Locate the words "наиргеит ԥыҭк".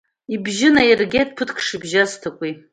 0.75-1.57